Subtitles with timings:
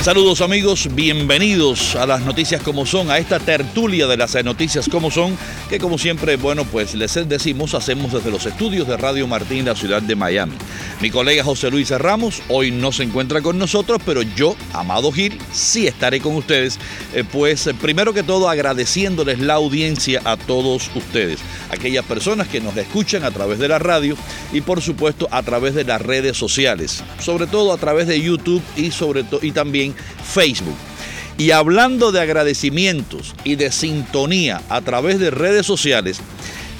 [0.00, 5.10] Saludos amigos, bienvenidos a las noticias como son, a esta tertulia de las noticias como
[5.10, 5.36] son,
[5.68, 9.76] que como siempre, bueno, pues les decimos, hacemos desde los estudios de Radio Martín, la
[9.76, 10.54] ciudad de Miami.
[11.02, 15.38] Mi colega José Luis Ramos hoy no se encuentra con nosotros, pero yo, Amado Gil,
[15.52, 16.78] sí estaré con ustedes,
[17.12, 22.62] eh, pues eh, primero que todo agradeciéndoles la audiencia a todos ustedes, aquellas personas que
[22.62, 24.16] nos escuchan a través de la radio
[24.50, 28.62] y por supuesto a través de las redes sociales, sobre todo a través de YouTube
[28.76, 29.89] y sobre y también
[30.24, 30.76] Facebook.
[31.38, 36.20] Y hablando de agradecimientos y de sintonía a través de redes sociales,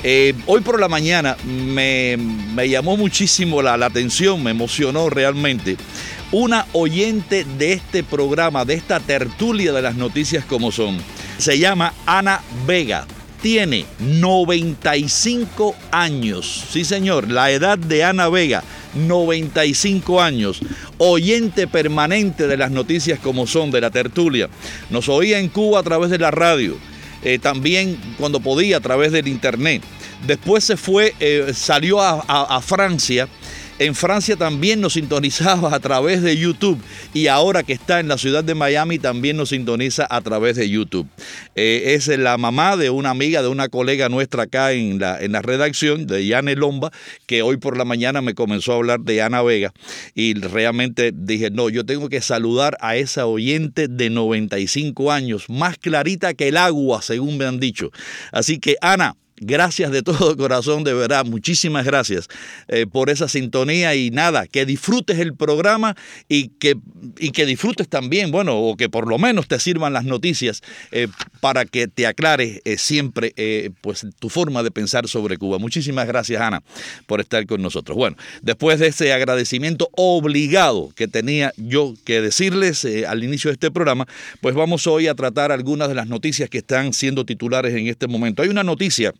[0.02, 2.16] eh, hoy por la mañana me,
[2.68, 5.76] llamó muchísimo la, la, atención, me emocionó realmente.
[6.32, 10.98] Una oyente de este programa, de esta tertulia de las noticias como son,
[11.38, 13.06] se llama Ana Vega.
[13.42, 16.66] Tiene 95 años.
[16.70, 18.62] Sí, señor, la edad de Ana Vega.
[18.94, 20.60] 95 años,
[20.98, 24.48] oyente permanente de las noticias como son, de la tertulia.
[24.90, 26.76] Nos oía en Cuba a través de la radio,
[27.22, 29.82] eh, también cuando podía a través del internet.
[30.26, 33.28] Después se fue, eh, salió a Francia
[33.80, 36.78] en Francia también nos sintonizaba a través de YouTube
[37.14, 40.68] y ahora que está en la ciudad de Miami también nos sintoniza a través de
[40.68, 41.08] YouTube.
[41.54, 45.32] Eh, es la mamá de una amiga, de una colega nuestra acá en la, en
[45.32, 46.90] la redacción, de Yane Lomba,
[47.26, 49.72] que hoy por la mañana me comenzó a hablar de Ana Vega
[50.14, 55.78] y realmente dije, no, yo tengo que saludar a esa oyente de 95 años, más
[55.78, 57.90] clarita que el agua, según me han dicho.
[58.30, 62.28] Así que Ana, Gracias de todo corazón, de verdad, muchísimas gracias
[62.68, 65.96] eh, por esa sintonía y nada, que disfrutes el programa
[66.28, 66.76] y que,
[67.18, 70.60] y que disfrutes también, bueno, o que por lo menos te sirvan las noticias
[70.92, 71.08] eh,
[71.40, 73.32] para que te aclare eh, siempre
[73.80, 75.58] pues tu forma de pensar sobre Cuba.
[75.58, 76.62] Muchísimas gracias, Ana,
[77.06, 77.96] por estar con nosotros.
[77.96, 83.70] Bueno, después de ese agradecimiento obligado que tenía yo que decirles al inicio de este
[83.70, 84.06] programa,
[84.42, 88.06] pues vamos hoy a tratar algunas de las noticias que están siendo titulares en este
[88.06, 88.42] momento.
[88.42, 89.14] Hay una noticia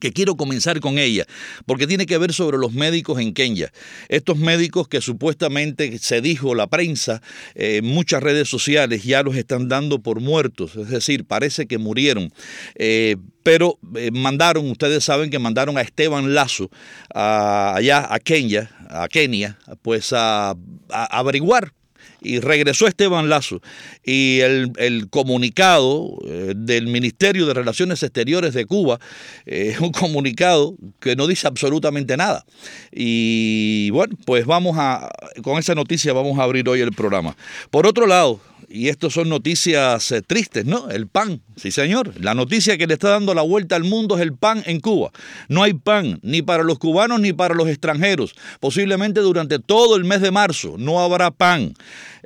[0.00, 1.26] que quiero comenzar con ella,
[1.66, 3.72] porque tiene que ver sobre los médicos en Kenia.
[4.08, 7.22] Estos médicos que supuestamente se dijo la prensa,
[7.54, 11.78] en eh, muchas redes sociales ya los están dando por muertos, es decir, parece que
[11.78, 12.32] murieron.
[12.76, 16.70] Eh, pero eh, mandaron, ustedes saben que mandaron a Esteban Lazo
[17.12, 20.54] allá a Kenia, a Kenia, pues a
[20.88, 21.72] averiguar
[22.22, 23.60] y regresó Esteban Lazo.
[24.04, 28.98] Y el, comunicado eh, del Ministerio de Relaciones Exteriores de Cuba
[29.46, 32.44] es un comunicado que no dice absolutamente nada.
[32.90, 35.10] Y bueno, pues vamos a,
[35.42, 37.36] con esa noticia vamos a abrir hoy el programa.
[37.70, 40.90] Por otro lado, y esto son noticias eh, tristes, ¿no?
[40.90, 42.12] El pan, sí señor.
[42.20, 45.10] La noticia que le está dando la vuelta al mundo es el pan en Cuba.
[45.48, 48.34] No hay pan ni para los cubanos ni para los extranjeros.
[48.60, 51.74] Posiblemente durante todo el mes de marzo no habrá pan.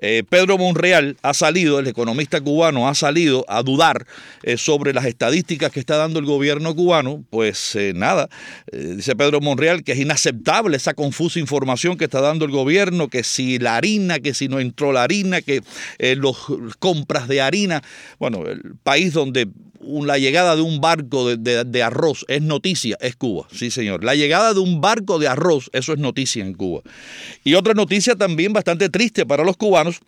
[0.02, 4.06] Eh, Pedro Monreal ha salido, el economista cubano ha salido a dudar
[4.42, 7.24] eh, sobre las estadísticas que está dando el gobierno cubano.
[7.30, 8.28] Pues nada,
[8.70, 13.22] dice Pedro Monreal que es inaceptable esa confusa información que está dando el gobierno, que
[13.22, 15.62] si la harina, que si no entró la harina, que
[16.26, 17.82] los compras de harina,
[18.18, 19.48] bueno, el país donde
[19.80, 24.02] la llegada de un barco de, arroz es noticia, es Cuba, sí señor.
[24.04, 26.82] La llegada de un barco de arroz, eso es noticia en Cuba.
[27.44, 30.00] Y otra noticia también bastante triste para los cubanos.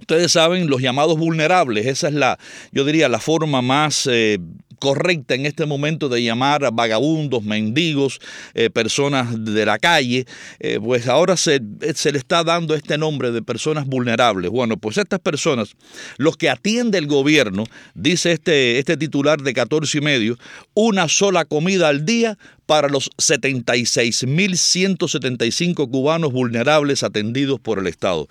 [0.00, 2.38] Ustedes saben, los llamados vulnerables, esa es la,
[2.72, 4.08] yo diría, la forma más...
[4.10, 4.38] Eh,
[4.78, 8.20] correcta en este momento de llamar a vagabundos, mendigos,
[8.54, 10.26] eh, personas de la calle,
[10.60, 11.60] eh, pues ahora se,
[11.94, 14.50] se, le está dando este nombre de personas vulnerables.
[14.50, 15.74] Bueno, pues estas personas,
[16.16, 17.64] los que atiende el gobierno,
[17.94, 20.38] dice este, este titular de 14 y medio,
[20.74, 22.38] una sola comida al día
[22.68, 28.28] para los 76.175 cubanos vulnerables atendidos por el Estado.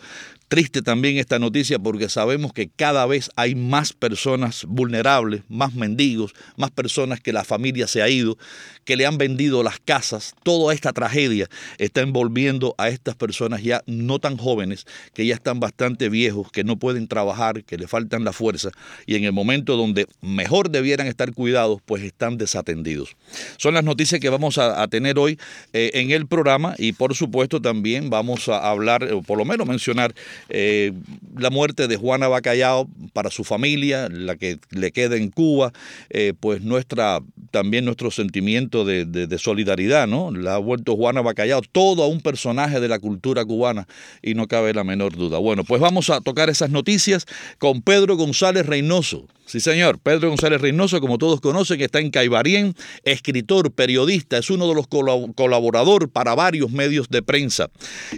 [0.48, 6.34] Triste también esta noticia porque sabemos que cada vez hay más personas vulnerables, más mendigos,
[6.56, 8.38] más personas que la familia se ha ido,
[8.88, 10.34] que le han vendido las casas.
[10.44, 15.60] Toda esta tragedia está envolviendo a estas personas ya no tan jóvenes, que ya están
[15.60, 18.70] bastante viejos, que no pueden trabajar, que le faltan la fuerza
[19.06, 23.18] y en el momento donde mejor debieran estar cuidados, pues están desatendidos.
[23.58, 25.38] Son las noticias que vamos a, tener hoy
[25.74, 29.68] eh, en el programa y por supuesto también vamos a hablar, o por lo menos
[29.68, 30.14] mencionar,
[30.50, 30.94] Eh,
[31.38, 35.74] la muerte de Juana Bacallao para su familia, la que le queda en Cuba,
[36.10, 37.20] eh, pues nuestra,
[37.52, 40.32] también nuestro sentimiento de, solidaridad, ¿no?
[40.32, 43.88] La ha vuelto Juana Bacallao todo a un personaje de la cultura cubana
[44.22, 45.38] y no cabe la menor duda.
[45.38, 47.26] Bueno, pues vamos a tocar esas noticias
[47.60, 49.28] con Pedro González Reynoso.
[49.48, 49.98] Sí, señor.
[50.00, 54.88] Pedro González Reynoso, como todos conocen, está en Caibarien, escritor, periodista, es uno de los
[54.88, 57.70] colaboradores para varios medios de prensa.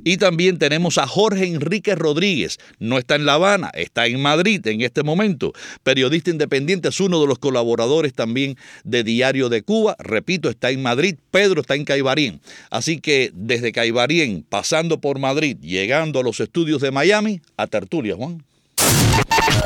[0.03, 4.65] Y también tenemos a Jorge Enrique Rodríguez, no está en La Habana, está en Madrid
[4.65, 5.53] en este momento.
[5.83, 9.95] Periodista independiente, es uno de los colaboradores también de Diario de Cuba.
[9.99, 12.41] Repito, está en Madrid, Pedro está en Caibarien.
[12.71, 18.15] Así que desde Caibarien, pasando por Madrid, llegando a los estudios de Miami, a Tertulia,
[18.15, 18.48] Juan.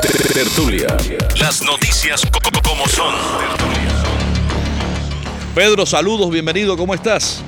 [0.03, 0.87] Tertulia.
[1.39, 2.29] Las noticias
[2.67, 3.13] como son.
[5.55, 7.41] Pedro, saludos, bienvenido, ¿cómo estás?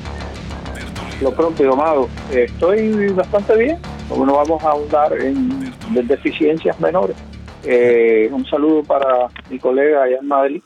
[1.21, 2.07] Lo propio, Amado.
[2.31, 3.79] Estoy bastante bien.
[4.09, 5.73] No vamos a ahondar en
[6.07, 7.17] deficiencias menores.
[7.65, 10.61] Eh, un saludo para mi colega allá en Madrid,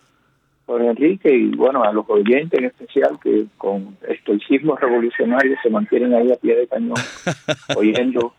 [0.68, 6.13] Juan Enrique, y bueno, a los oyentes en especial que con estoicismo revolucionario se mantienen
[6.13, 6.97] ahí a pie de cañón,
[7.75, 8.35] oyendo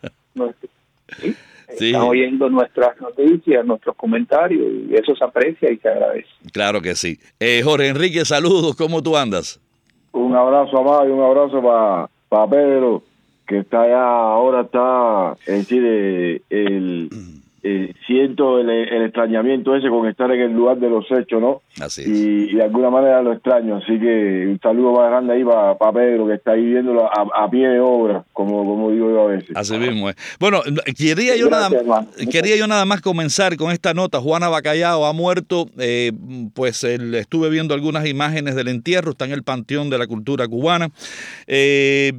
[1.72, 6.28] están oyendo nuestras noticias, nuestros comentarios y eso se aprecia y se agradece.
[6.52, 7.18] Claro que sí.
[7.38, 9.60] Eh, Jorge Enrique, saludos, ¿cómo tú andas?
[10.12, 13.02] Un abrazo, Amado, y un abrazo para pa Pedro,
[13.46, 17.08] que está allá, ahora está en Chile, el
[17.62, 18.70] eh, siento el,
[19.04, 21.60] extrañamiento ese con estar en el lugar de los hechos, ¿no?
[21.78, 25.92] Así Y, de alguna manera lo extraño, así que un saludo más grande ahí para,
[25.92, 29.50] Pedro, que está ahí viéndolo a, pie de obra, como, como digo yo a veces.
[29.54, 30.16] Así mismo es.
[30.38, 30.62] Bueno,
[30.96, 31.68] quería yo, nada,
[32.30, 34.20] quería yo nada más comenzar con esta nota.
[34.20, 36.12] Juana Bacallao ha muerto, eh,
[36.54, 40.88] pues estuve viendo algunas imágenes del entierro, está en el Panteón de la Cultura Cubana.
[41.46, 42.12] Eh,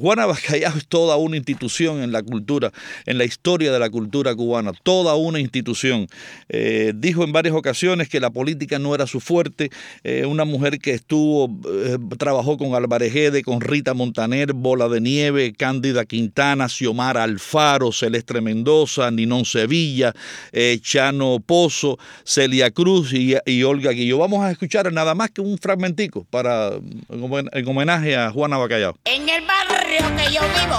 [0.00, 2.72] Juana Bacallao es toda una institución en la cultura,
[3.06, 6.06] en la historia de la cultura cubana toda una institución.
[6.48, 9.70] Eh, dijo en varias ocasiones que la política no era su fuerte,
[10.04, 13.06] eh, una mujer que estuvo, eh, trabajó con Álvarez
[13.44, 20.12] con Rita Montaner, Bola de Nieve, Cándida Quintana, Xiomara Alfaro, Celeste Mendoza, Ninón Sevilla,
[20.80, 24.18] Chano Pozo, Celia Cruz y, Olga Guillo.
[24.18, 28.96] Vamos a escuchar nada más que un fragmentico para, en homenaje a Juana Bacallao.
[29.04, 30.78] En el barrio que yo vivo,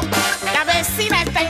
[0.53, 1.41] la vecina está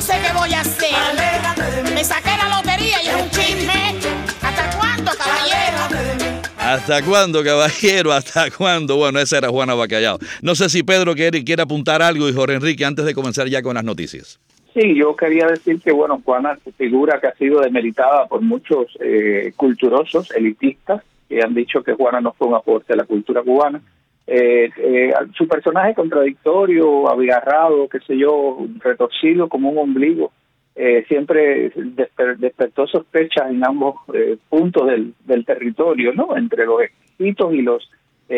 [0.00, 1.92] No sé qué voy a hacer.
[1.92, 3.98] Me saqué la lotería y es un chisme.
[4.40, 6.48] ¿Hasta cuándo, caballero?
[6.56, 8.10] ¿Hasta cuándo, caballero?
[8.10, 8.96] ¿Hasta cuándo?
[8.96, 10.18] Bueno, esa era Juana Bacallao.
[10.40, 13.60] No sé si Pedro quiere, quiere apuntar algo y Jorge Enrique antes de comenzar ya
[13.60, 14.40] con las noticias.
[14.72, 18.86] Sí, yo quería decir que, bueno, Juana su figura que ha sido demeritada por muchos
[19.00, 23.42] eh, culturosos, elitistas, que han dicho que Juana no fue un aporte a la cultura
[23.42, 23.82] cubana.
[24.32, 30.30] Eh, eh, su personaje contradictorio, abigarrado, qué sé yo, retorcido como un ombligo,
[30.76, 31.72] eh, siempre
[32.38, 36.36] despertó sospechas en ambos eh, puntos del, del, territorio, ¿no?
[36.36, 37.90] Entre los exquisitos y los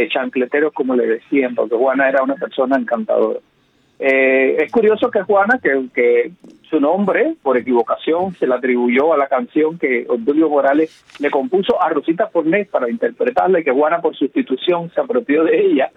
[0.08, 3.40] chancleteros, como le decían, porque Juana era una persona encantadora.
[3.98, 6.32] Eh, es curioso que Juana, que,
[6.68, 11.80] su nombre, por equivocación, se le atribuyó a la canción que Obdulio Morales le compuso
[11.80, 15.90] a Rosita Fornés para interpretarla y que Juana, por sustitución, se apropió de ella.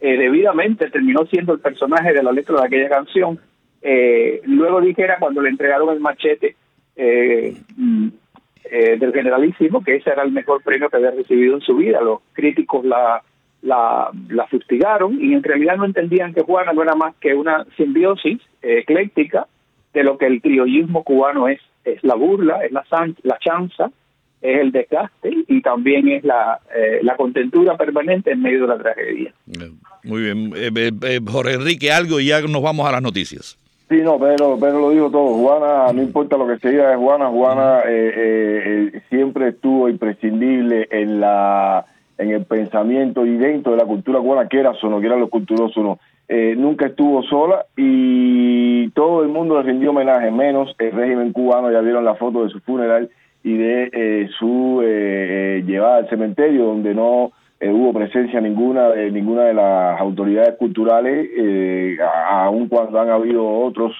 [0.00, 3.38] Eh, debidamente terminó siendo el personaje de la letra de aquella canción.
[3.82, 6.56] Eh, luego dijera cuando le entregaron el machete
[6.96, 8.08] mm,
[8.98, 12.00] del generalísimo que ese era el mejor premio que había recibido en su vida.
[12.00, 13.22] Los críticos la
[13.62, 17.64] la, la fustigaron y en realidad no entendían que Juana no era más que una
[17.76, 19.46] simbiosis ecléctica
[19.94, 21.60] de lo que el criollismo cubano es.
[21.84, 22.84] Es la burla, es la,
[23.24, 23.90] la chanza,
[24.40, 28.78] es el desgaste y también es la, eh, la contentura permanente en medio de la
[28.78, 29.32] tragedia.
[30.04, 30.52] Muy bien.
[30.54, 30.70] Eh,
[31.02, 33.58] eh, Jorge Enrique, algo y ya nos vamos a las noticias.
[33.88, 35.34] Sí, no, pero, pero lo digo todo.
[35.34, 37.82] Juana, no importa lo que se diga de Juana, Juana
[39.10, 41.84] siempre estuvo imprescindible en la
[42.18, 45.20] en el pensamiento y dentro de la cultura cubana, que era o no, que eran
[45.20, 45.98] los culturosos no.
[46.28, 51.70] Eh, nunca estuvo sola y todo el mundo le rindió homenaje, menos el régimen cubano,
[51.70, 53.10] ya vieron la foto de su funeral
[53.42, 59.44] y de eh, su eh, llevada al cementerio, donde no hubo presencia ninguna de ninguna
[59.44, 61.28] de las autoridades culturales,
[62.28, 63.92] aun cuando han habido otros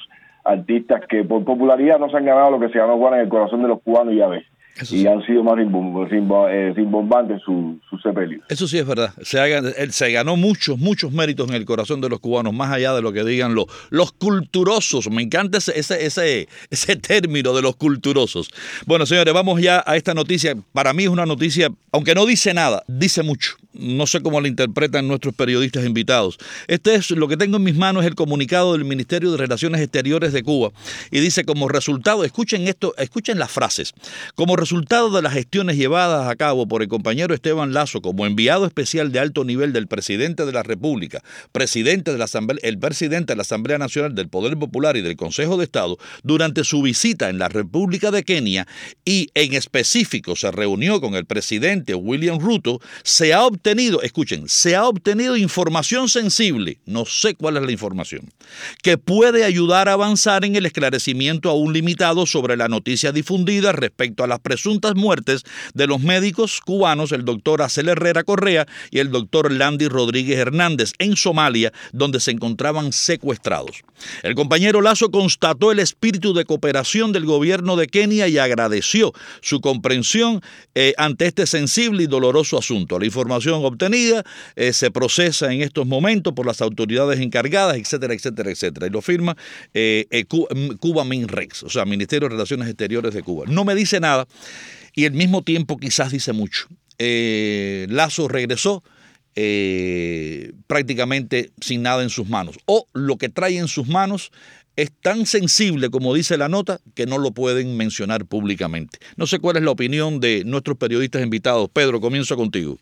[0.42, 3.28] artistas que por popularidad no se han ganado lo que se ganó Juan en el
[3.28, 4.44] corazón de los cubanos, ya ves
[4.90, 8.42] y han sido más rimbombantes eh, su, su sepelio.
[8.48, 9.12] Eso sí es verdad.
[9.22, 12.94] Se, él se ganó muchos, muchos méritos en el corazón de los cubanos, más allá
[12.94, 15.10] de lo que digan los, los culturosos.
[15.10, 18.50] Me encanta ese, ese, ese, ese término de los culturosos.
[18.86, 20.56] Bueno, señores, vamos ya a esta noticia.
[20.72, 23.56] Para mí es una noticia, aunque no dice nada, dice mucho.
[23.74, 26.38] No sé cómo lo interpretan nuestros periodistas invitados.
[26.68, 30.32] Este es lo que tengo en mis manos, el comunicado del Ministerio de Relaciones Exteriores
[30.32, 30.70] de Cuba.
[31.10, 33.92] Y dice, como resultado, escuchen esto, escuchen las frases,
[34.34, 38.66] como resultado de las gestiones llevadas a cabo por el compañero Esteban Lazo como enviado
[38.66, 43.32] especial de alto nivel del presidente de la República, presidente de la Asamblea, el presidente
[43.32, 47.30] de la Asamblea Nacional del Poder Popular y del Consejo de Estado, durante su visita
[47.30, 48.66] en la República de Kenia
[49.04, 53.61] y en específico se reunió con el presidente William Ruto, se ha obtenido,
[54.02, 58.28] escuchen, se ha obtenido información sensible, no sé cuál es la información,
[58.82, 64.24] que puede ayudar a avanzar en el esclarecimiento aún limitado sobre la noticia difundida respecto
[64.24, 65.42] a las presuntas muertes
[65.74, 70.92] de los médicos cubanos, el doctor Acel Herrera Correa y el doctor Landy Rodríguez Hernández,
[70.98, 73.82] en Somalia, donde se encontraban secuestrados.
[74.22, 79.60] El compañero Lazo constató el espíritu de cooperación del gobierno de Kenia y agradeció su
[79.60, 80.40] comprensión
[80.74, 82.98] eh, ante este sensible y doloroso asunto.
[82.98, 84.24] La información obtenida
[84.56, 88.86] eh, se procesa en estos momentos por las autoridades encargadas, etcétera, etcétera, etcétera.
[88.86, 89.36] Y lo firma
[89.74, 93.44] eh, eh, Cuba Minrex, o sea, Ministerio de Relaciones Exteriores de Cuba.
[93.48, 94.26] No me dice nada
[94.94, 96.68] y al mismo tiempo quizás dice mucho.
[96.98, 98.82] Lazo regresó.
[100.66, 102.56] prácticamente sin nada en sus manos.
[102.66, 104.30] O lo que trae en sus manos
[104.76, 108.98] es tan sensible, como dice la nota, que no lo pueden mencionar públicamente.
[109.16, 111.68] No sé cuál es la opinión de nuestros periodistas invitados.
[111.72, 112.78] Pedro, comienzo contigo.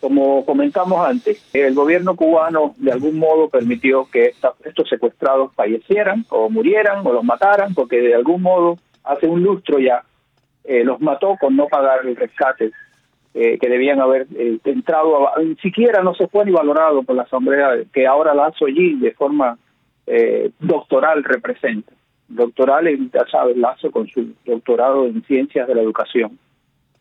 [0.00, 4.34] Como comentamos antes, el gobierno cubano de algún modo permitió que
[4.64, 9.78] estos secuestrados fallecieran o murieran o los mataran, porque de algún modo hace un lustro
[9.78, 10.02] ya
[10.64, 12.72] eh, los mató con no pagar el rescate
[13.34, 17.22] eh, que debían haber eh, entrado, ni siquiera no se fue ni valorado por la
[17.22, 19.58] Asamblea que ahora Lazo allí de forma
[20.60, 21.92] doctoral representa.
[22.28, 26.38] Doctoral, ya sabes, Lazo con su doctorado en ciencias de la educación.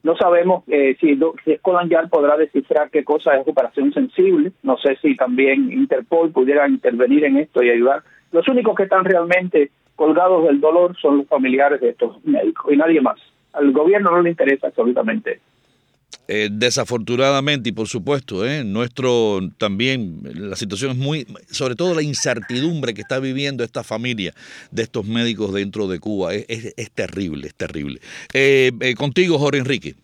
[0.05, 4.51] No sabemos eh, si, si Scotland Yard podrá descifrar qué cosa es operación sensible.
[4.61, 8.03] No sé si también Interpol pudiera intervenir en esto y ayudar.
[8.31, 12.77] Los únicos que están realmente colgados del dolor son los familiares de estos médicos y
[12.77, 13.19] nadie más.
[13.53, 15.39] Al gobierno no le interesa absolutamente
[16.27, 22.01] eh, desafortunadamente y por supuesto, eh, nuestro también la situación es muy, sobre todo la
[22.01, 24.33] incertidumbre que está viviendo esta familia
[24.71, 27.99] de estos médicos dentro de Cuba es, es, terrible, es terrible.
[28.33, 29.95] Eh, contigo, Jorge Enrique.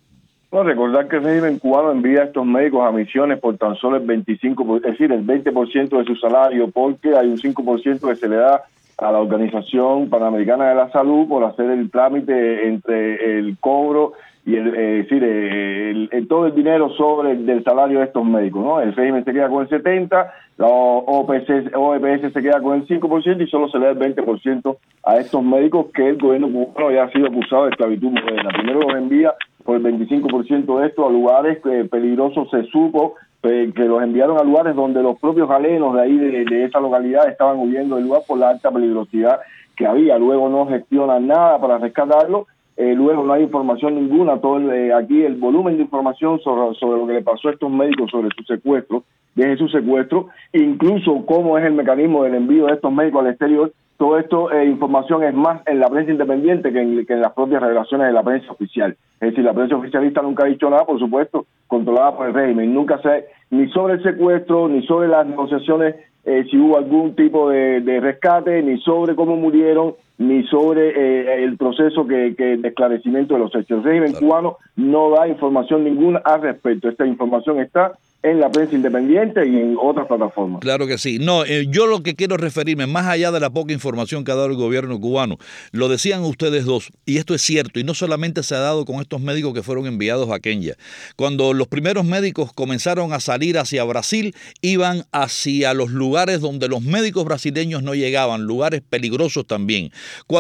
[0.52, 3.96] No, recordar que el régimen cubano envía a estos médicos a misiones por tan solo
[3.96, 8.28] el 25, es decir, el 20% de su salario, porque hay un 5% que se
[8.28, 8.62] le da
[8.98, 14.14] a la Organización Panamericana de la Salud por hacer el trámite entre el cobro
[14.46, 18.64] y el, eh, decir, el, todo el dinero sobre el del salario de estos médicos,
[18.64, 18.82] ¿no?
[18.82, 23.42] El régimen se queda con el 70, la OPS, OEPS se queda con el 5%
[23.42, 27.04] y solo se le da el 20% a estos médicos que el gobierno cubano ya
[27.04, 28.50] ha sido acusado de esclavitud moderna.
[28.54, 29.34] Primero los envía
[29.64, 34.44] por el 25% de esto a lugares que peligrosos se supo que los enviaron a
[34.44, 38.22] lugares donde los propios galenos de ahí de, de esa localidad estaban huyendo del lugar
[38.28, 39.40] por la alta peligrosidad
[39.76, 40.18] que había.
[40.20, 42.46] Luego no gestionan nada para rescatarlo
[42.78, 47.00] eh, luego no hay información ninguna, todo eh, aquí el volumen de información sobre, sobre
[47.00, 49.04] lo que le pasó a estos médicos sobre su secuestro,
[49.36, 53.72] desde su secuestro, incluso cómo es el mecanismo del envío de estos médicos al exterior,
[54.02, 57.34] todo esto eh, información es más en la prensa independiente que en, que en, las
[57.34, 58.98] propias revelaciones de la prensa oficial.
[59.20, 62.74] Es decir, la prensa oficialista nunca ha dicho nada, por supuesto, controlada por el régimen.
[62.74, 67.50] Nunca se, ni sobre el secuestro, ni sobre las negociaciones, eh, si hubo algún tipo
[67.50, 72.68] de, de rescate, ni sobre cómo murieron, ni sobre eh, el proceso que, que, de
[72.68, 73.80] esclarecimiento de los hechos.
[73.80, 76.90] El régimen cubano no da información ninguna al respecto.
[76.90, 80.60] Esta información está en la prensa independiente y en otras plataformas.
[80.62, 81.18] Claro que sí.
[81.20, 84.36] No, eh, yo lo que quiero referirme, más allá de la poca información que ha
[84.36, 85.38] dado el gobierno cubano,
[85.72, 89.02] lo decían ustedes dos, y esto es cierto, y no solamente se ha dado con
[89.02, 90.76] estos médicos que fueron enviados a Kenia.
[91.16, 96.84] Cuando los primeros médicos comenzaron a salir hacia Brasil, iban hacia los lugares donde los
[96.84, 99.92] médicos brasileños no llegaban, lugares peligrosos también.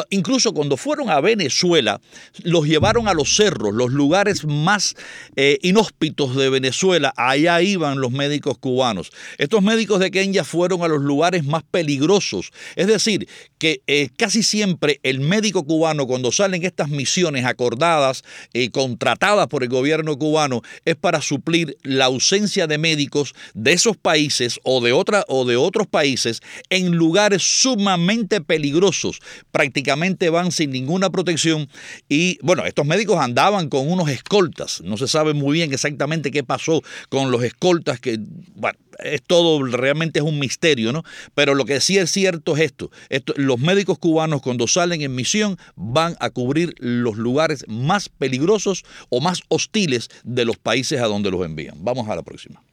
[0.09, 2.00] incluso cuando fueron a Venezuela,
[2.43, 4.95] los llevaron a los cerros, los lugares más
[5.35, 9.11] eh, inhóspitos de Venezuela, allá iban los médicos cubanos.
[9.37, 12.51] Estos médicos de Kenia fueron a los lugares más peligrosos.
[12.75, 18.23] Es decir, que eh, casi siempre el médico cubano, cuando salen estas misiones acordadas
[18.53, 23.97] y contratadas por el gobierno cubano, es para suplir la ausencia de médicos de esos
[23.97, 29.19] países o de, otra, o de otros países en lugares sumamente peligrosos.
[29.51, 31.69] Prácticamente van sin ninguna protección
[32.09, 34.81] y, bueno, estos médicos andaban con unos escoltas.
[34.81, 38.18] No se sabe muy bien exactamente qué pasó con los escoltas escoltas que,
[38.56, 41.03] bueno, es todo, realmente es un misterio, ¿no?
[41.36, 45.13] Pero lo que sí es cierto es esto, esto, los médicos cubanos cuando salen en
[45.13, 51.06] misión van a cubrir los lugares más peligrosos o más hostiles de los países a
[51.06, 51.75] donde los envían.
[51.84, 52.63] Vamos a la próxima.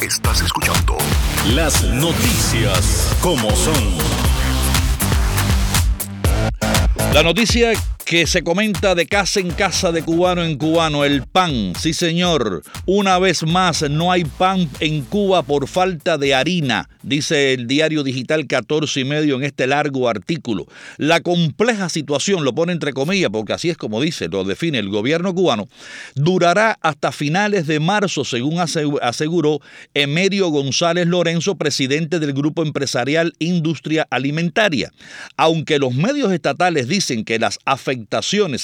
[0.00, 0.96] Estás escuchando
[1.54, 3.98] las noticias como son.
[7.12, 7.72] La noticia
[8.12, 12.62] que se comenta de casa en casa de cubano en cubano, el pan, sí señor,
[12.84, 18.02] una vez más no hay pan en Cuba por falta de harina, dice el diario
[18.02, 20.66] digital 14 y medio en este largo artículo.
[20.98, 24.90] La compleja situación, lo pone entre comillas, porque así es como dice, lo define el
[24.90, 25.66] gobierno cubano,
[26.14, 29.60] durará hasta finales de marzo, según aseguró
[29.94, 34.92] Emerio González Lorenzo, presidente del grupo empresarial Industria Alimentaria.
[35.38, 38.01] Aunque los medios estatales dicen que las afectaciones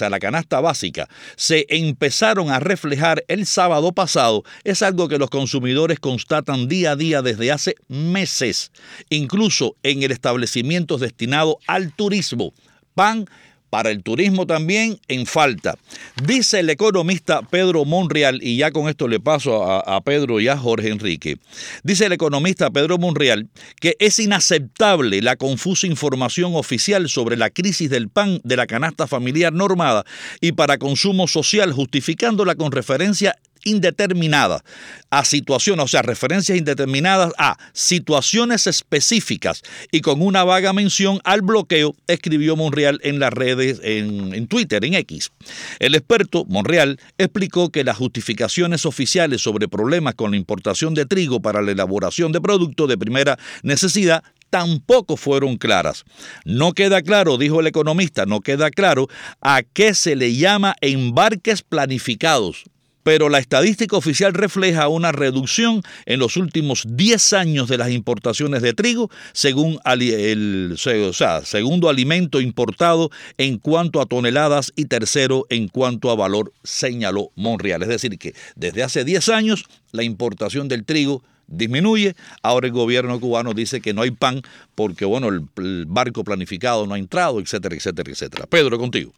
[0.03, 5.31] a la canasta básica se empezaron a reflejar el sábado pasado, es algo que los
[5.31, 8.71] consumidores constatan día a día desde hace meses,
[9.11, 12.53] incluso en el establecimiento destinado al turismo.
[12.95, 13.27] Pan
[13.71, 15.77] para el turismo también en falta.
[16.23, 20.57] Dice el economista Pedro Monreal, y ya con esto le paso a, Pedro y a
[20.57, 21.37] Jorge Enrique,
[21.83, 23.49] dice el economista Pedro Monreal
[23.81, 29.07] que es inaceptable la confusa información oficial sobre la crisis del pan de la canasta
[29.07, 30.05] familiar normada
[30.41, 33.37] y para consumo social, justificándola con referencia
[33.69, 34.63] indeterminada
[35.11, 41.43] a situaciones, o sea, referencias indeterminadas a situaciones específicas y con una vaga mención al
[41.43, 45.31] bloqueo, escribió Monreal en las redes, en, en Twitter, en X.
[45.79, 51.41] El experto, Monreal, explicó que las justificaciones oficiales sobre problemas con la importación de trigo
[51.41, 56.05] para la elaboración de productos de primera necesidad tampoco fueron claras.
[56.45, 59.09] No queda claro, dijo el economista, no queda claro
[59.41, 62.65] a qué se le llama embarques planificados
[63.09, 68.61] pero la estadística oficial refleja una reducción en los últimos 10 años de las importaciones
[68.61, 76.11] de trigo, según el segundo alimento importado en cuanto a toneladas y tercero en cuanto
[76.11, 77.81] a valor, señaló Monreal.
[77.83, 82.15] Es decir, que desde hace 10 años la importación del trigo disminuye.
[82.43, 84.43] Ahora el gobierno cubano dice que no hay pan
[84.75, 88.47] porque, bueno, el barco planificado no ha entrado, etcétera, etcétera, etcétera.
[88.47, 89.15] Pedro, contigo.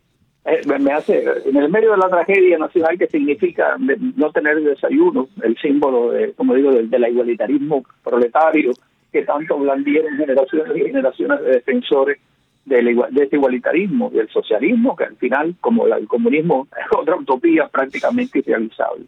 [0.51, 5.29] Eh, me hace en el medio de la tragedia nacional que significa no tener desayuno,
[5.43, 8.73] el símbolo, de, como digo, del, del igualitarismo proletario
[9.13, 12.19] que tanto blandieron generaciones y generaciones de defensores
[12.65, 17.69] del, de este igualitarismo, del socialismo, que al final, como el comunismo, es otra utopía
[17.69, 19.07] prácticamente irrealizable.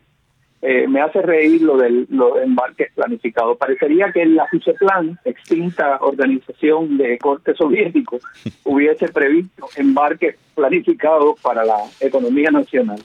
[0.64, 3.58] Eh, me hace reír lo del lo embarques planificados.
[3.58, 8.20] Parecería que la FUSEPLAN, extinta organización de corte soviético,
[8.64, 13.00] hubiese previsto embarques planificados para la economía nacional.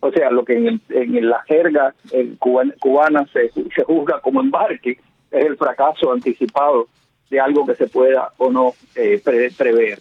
[0.00, 1.94] O sea, lo que en, en la jerga
[2.78, 4.98] cubana, se, se juzga como embarque
[5.30, 6.88] es el fracaso anticipado
[7.30, 9.20] de algo que se pueda o no eh,
[9.56, 9.98] prever.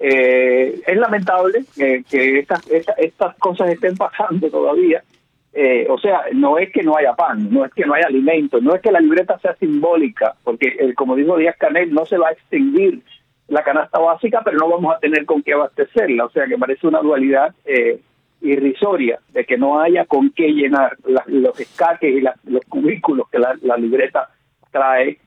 [0.00, 5.02] Eh, es lamentable que estas, estas cosas estén pasando todavía
[5.52, 8.60] eh, o sea, no es que no haya pan, no es que no haya alimento,
[8.60, 12.18] no es que la libreta sea simbólica, porque eh, como dijo Díaz Canel, no se
[12.18, 13.02] va a extinguir
[13.48, 16.86] la canasta básica, pero no vamos a tener con qué abastecerla, o sea que parece
[16.86, 17.98] una dualidad eh,
[18.42, 23.76] irrisoria de que no haya con qué llenar los escaques y los cubículos que la,
[23.78, 24.28] libreta
[24.70, 25.18] trae,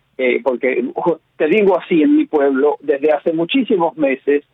[0.44, 0.86] porque
[1.36, 4.46] te digo así en mi pueblo, desde hace muchísimos meses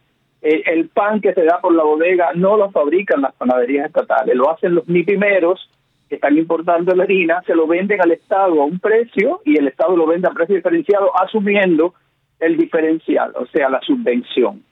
[0.42, 4.52] el pan que se da por la bodega no lo fabrican las panaderías estatales, lo
[4.52, 5.70] hacen los primeros
[6.08, 9.68] que están importando la harina, se lo venden al Estado a un precio y el
[9.68, 11.94] Estado lo vende a precio diferenciado asumiendo
[12.40, 14.64] el diferencial, o sea, la subvención.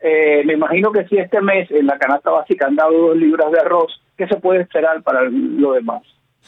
[0.00, 3.50] Eh, me imagino que si este mes en la canasta básica han dado dos libras
[3.50, 6.02] de arroz, ¿qué se puede esperar para lo demás?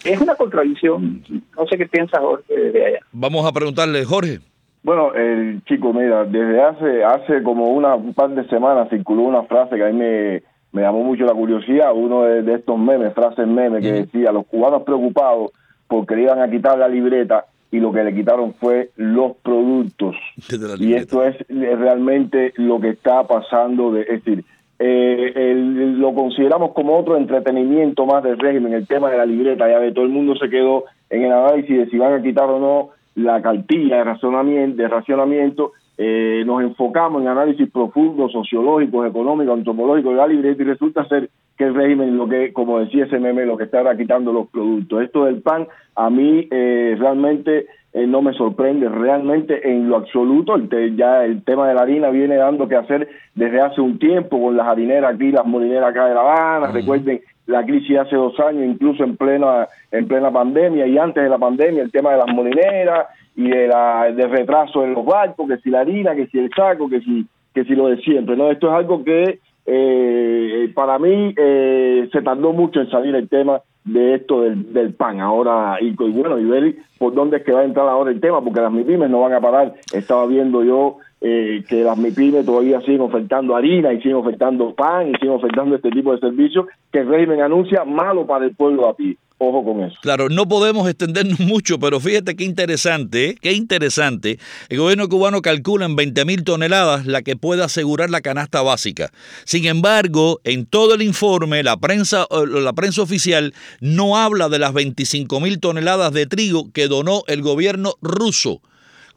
[0.04, 1.24] Es una contradicción,
[1.56, 2.98] no sé qué piensa Jorge de allá.
[3.12, 4.40] Vamos a preguntarle, Jorge.
[4.86, 9.42] Bueno, el chico, mira, desde hace hace como una, un par de semanas circuló una
[9.42, 13.48] frase que a mí me, me llamó mucho la curiosidad, uno de, estos memes, frases
[13.48, 15.50] memes, que decía, los cubanos preocupados
[15.88, 20.14] porque le iban a quitar la libreta y lo que le quitaron fue los productos.
[20.78, 24.44] Y esto es realmente lo que está pasando, de, es decir,
[24.78, 25.52] eh,
[25.96, 29.90] lo consideramos como otro entretenimiento más del régimen, el tema de la libreta, ya ve,
[29.90, 32.95] todo el mundo se quedó en el análisis de si van a quitar o no
[33.16, 40.12] la cartilla de racionamiento, de racionamiento eh, nos enfocamos en análisis profundos, sociológicos, económicos, antropológicos
[40.12, 43.46] de la libreta y resulta ser que el régimen, lo que, como decía ese meme,
[43.46, 45.02] lo que está ahora quitando los productos.
[45.02, 50.54] Esto del pan, a mí eh, realmente eh, no me sorprende, realmente en lo absoluto.
[50.54, 54.38] El ya el tema de la harina viene dando que hacer desde hace un tiempo
[54.38, 56.72] con las harineras aquí, las molineras acá de La Habana.
[56.72, 61.30] Recuerden la crisis hace dos años, incluso en plena, en plena pandemia y antes de
[61.30, 63.06] la pandemia, el tema de las molineras
[63.36, 66.50] y de la, del retraso en los barcos, que si la harina, que si el
[66.54, 68.36] saco, que si, que si lo de siempre.
[68.36, 68.50] ¿no?
[68.50, 73.60] Esto es algo que eh, para mí eh, se tardó mucho en salir el tema
[73.84, 75.20] de esto del, del pan.
[75.20, 78.42] Ahora, y, bueno, y ver por dónde es que va a entrar ahora el tema,
[78.42, 79.74] porque las MIPIMES no van a parar.
[79.92, 85.08] Estaba viendo yo eh, que las MIPIMES todavía siguen ofertando harina y siguen ofertando pan
[85.08, 88.88] y siguen ofertando este tipo de servicios que el régimen anuncia malo para el pueblo
[88.88, 89.16] a ti.
[89.38, 89.96] Ojo con eso.
[90.00, 93.36] Claro, no podemos extendernos mucho, pero fíjate qué interesante, ¿eh?
[93.40, 94.38] qué interesante.
[94.70, 99.10] El gobierno cubano calcula en 20 mil toneladas la que puede asegurar la canasta básica.
[99.44, 104.72] Sin embargo, en todo el informe, la prensa, la prensa oficial no habla de las
[104.72, 108.62] 25 mil toneladas de trigo que donó el gobierno ruso.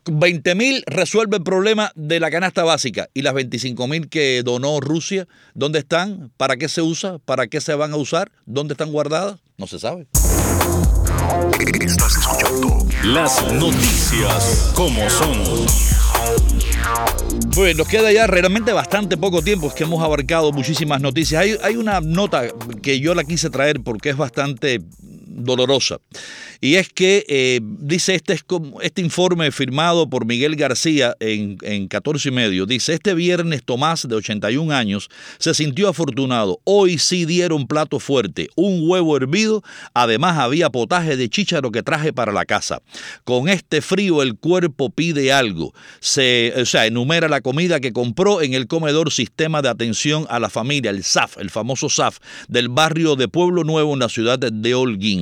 [0.06, 3.10] 20 mil resuelve el problema de la canasta básica.
[3.14, 5.28] ¿Y las 25 mil que donó Rusia?
[5.54, 6.32] ¿Dónde están?
[6.38, 7.20] ¿Para qué se usa?
[7.20, 8.32] ¿Para qué se van a usar?
[8.46, 9.40] ¿Dónde están guardadas?
[9.58, 10.08] No se sabe.
[11.82, 15.90] Estás escuchando las noticias como son.
[17.54, 21.42] Pues nos queda ya realmente bastante poco tiempo, es que hemos abarcado muchísimas noticias.
[21.42, 22.44] Hay, hay una nota
[22.82, 24.82] que yo la quise traer porque es bastante
[25.30, 26.00] dolorosa.
[26.62, 28.40] Y es que, eh, dice este,
[28.82, 34.08] este informe firmado por Miguel García en, en 14 y medio, dice, este viernes Tomás,
[34.08, 36.60] de 81 años, se sintió afortunado.
[36.64, 39.64] Hoy sí dieron plato fuerte, un huevo hervido,
[39.94, 42.82] además había potaje de chícharo que traje para la casa.
[43.24, 45.74] Con este frío el cuerpo pide algo.
[46.00, 50.40] Se, o sea, enumera la comida que compró en el comedor Sistema de Atención a
[50.40, 54.40] la Familia, el SAF, el famoso SAF, del barrio de Pueblo Nuevo en la ciudad
[54.40, 55.19] de Holguín.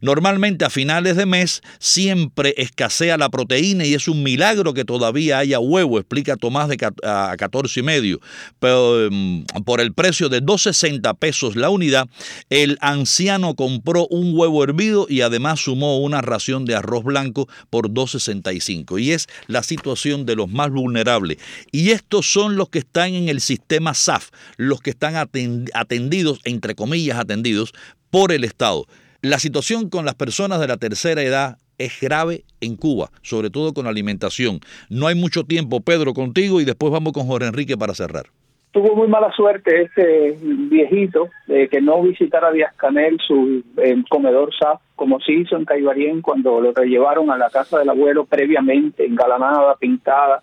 [0.00, 5.38] Normalmente a finales de mes siempre escasea la proteína y es un milagro que todavía
[5.38, 8.20] haya huevo, explica Tomás de a 14 y medio.
[8.58, 12.08] Pero em, por el precio de 2.60 pesos la unidad,
[12.48, 17.90] el anciano compró un huevo hervido y además sumó una ración de arroz blanco por
[17.90, 19.00] 2.65.
[19.00, 21.38] Y es la situación de los más vulnerables.
[21.72, 26.74] Y estos son los que están en el sistema SAF, los que están atendidos, entre
[26.74, 27.72] comillas, atendidos
[28.10, 28.86] por el Estado.
[29.22, 33.74] La situación con las personas de la tercera edad es grave en Cuba, sobre todo
[33.74, 34.60] con alimentación.
[34.88, 38.28] No hay mucho tiempo, Pedro, contigo y después vamos con Jorge Enrique para cerrar.
[38.70, 43.62] Tuvo muy mala suerte ese viejito de que no visitara Díaz Canel su
[44.08, 48.24] comedor SAF, como se hizo en Caibarien cuando lo llevaron a la casa del abuelo
[48.24, 50.40] previamente, engalanada, pintada,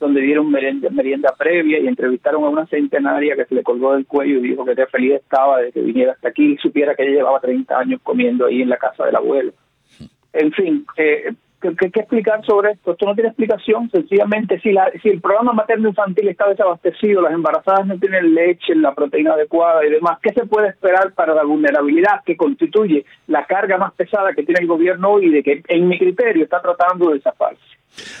[0.00, 4.38] donde dieron merienda, previa y entrevistaron a una centenaria que se le colgó del cuello
[4.38, 7.18] y dijo que qué feliz estaba de que viniera hasta aquí y supiera que ella
[7.18, 9.52] llevaba 30 años comiendo ahí en la casa del abuelo.
[10.32, 12.92] En fin, eh, ¿qué, qué, explicar sobre esto?
[12.92, 17.86] Esto no tiene explicación, sencillamente si, la, si el programa materno-infantil está desabastecido, las embarazadas
[17.86, 22.24] no tienen leche, la proteína adecuada y demás, ¿qué se puede esperar para la vulnerabilidad
[22.24, 25.88] que constituye la carga más pesada que tiene el gobierno hoy y de que, en
[25.88, 27.69] mi criterio, está tratando de zafarse?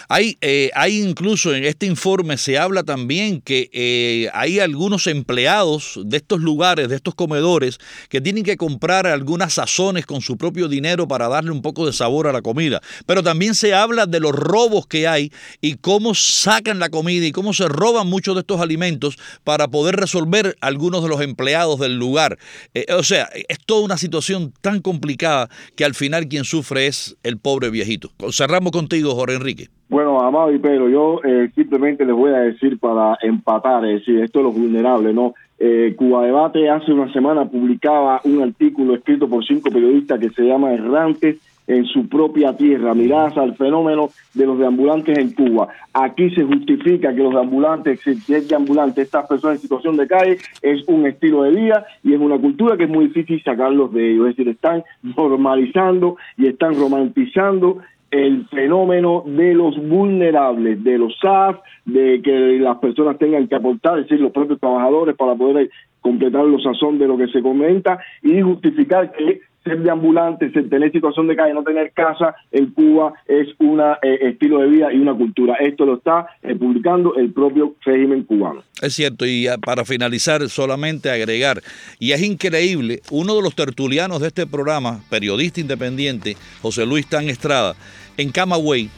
[0.08, 5.98] Hay, eh, hay incluso en este informe se habla también que eh, hay algunos empleados
[6.04, 7.78] de estos lugares, de estos comedores,
[8.08, 11.92] que tienen que comprar algunas sazones con su propio dinero para darle un poco de
[11.92, 12.80] sabor a la comida.
[13.06, 17.32] Pero también se habla de los robos que hay y cómo sacan la comida y
[17.32, 21.96] cómo se roban muchos de estos alimentos para poder resolver algunos de los empleados del
[21.96, 22.38] lugar.
[22.74, 27.16] Eh, o sea, es toda una situación tan complicada que al final quien sufre es
[27.22, 28.12] el pobre viejito.
[28.32, 29.59] Cerramos contigo, Jorge Enrique.
[29.88, 34.20] Bueno, Amado y Pedro, yo eh, simplemente les voy a decir para empatar, es decir,
[34.22, 35.34] esto es lo vulnerable, ¿no?
[35.58, 40.42] Eh, Cuba Debate hace una semana publicaba un artículo escrito por cinco periodistas que se
[40.42, 45.68] llama Errantes en su propia tierra, miradas al fenómeno de los deambulantes en Cuba.
[45.92, 50.38] Aquí se justifica que los deambulantes, si es deambulante, estas personas en situación de calle,
[50.62, 54.12] es un estilo de vida y es una cultura que es muy difícil sacarlos de
[54.12, 54.30] ellos.
[54.30, 57.78] Es decir, están normalizando y están romantizando
[58.10, 63.98] el fenómeno de los vulnerables, de los SAF, de que las personas tengan que aportar,
[63.98, 65.70] es decir, los propios trabajadores para poder
[66.00, 70.68] completar los sazón de lo que se comenta y justificar que ser de ambulante, ser
[70.68, 74.92] tener situación de calle, no tener casa en Cuba es un eh, estilo de vida
[74.92, 75.56] y una cultura.
[75.56, 78.62] Esto lo está eh, publicando el propio régimen cubano.
[78.80, 81.60] Es cierto, y para finalizar, solamente agregar,
[81.98, 87.28] y es increíble, uno de los tertulianos de este programa, periodista independiente, José Luis Tan
[87.28, 87.74] Estrada,
[88.16, 88.88] en Camagüey,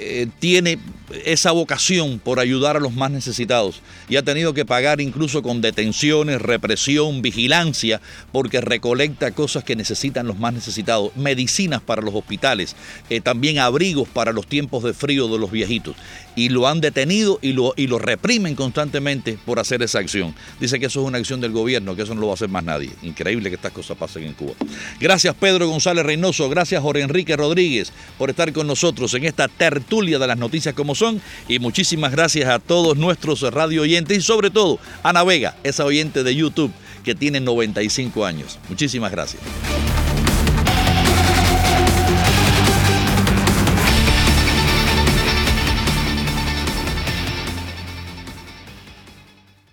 [0.00, 0.78] eh, tiene
[1.24, 5.60] esa vocación por ayudar a los más necesitados y ha tenido que pagar incluso con
[5.60, 12.76] detenciones, represión, vigilancia, porque recolecta cosas que necesitan los más necesitados, medicinas para los hospitales,
[13.10, 15.96] eh, también abrigos para los tiempos de frío de los viejitos.
[16.36, 20.34] Y lo han detenido y lo, y lo reprimen constantemente por hacer esa acción.
[20.60, 22.48] Dice que eso es una acción del gobierno, que eso no lo va a hacer
[22.48, 22.90] más nadie.
[23.02, 24.52] Increíble que estas cosas pasen en Cuba.
[25.00, 29.87] Gracias Pedro González Reynoso, gracias Jorge Enrique Rodríguez por estar con nosotros en esta tertulia
[29.88, 34.50] de las noticias como son y muchísimas gracias a todos nuestros radio oyentes y sobre
[34.50, 36.72] todo a Navega, esa oyente de YouTube
[37.04, 38.58] que tiene 95 años.
[38.68, 39.42] Muchísimas gracias.